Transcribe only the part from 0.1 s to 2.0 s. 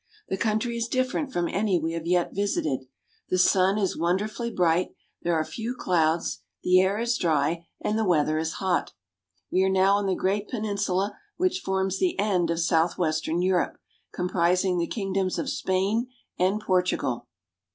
The country is different from any we